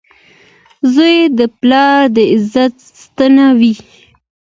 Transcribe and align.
•زوی 0.93 1.17
د 1.37 1.39
پلار 1.59 2.01
د 2.15 2.17
عزت 2.33 2.73
ستن 3.01 3.33
وي. 3.59 3.73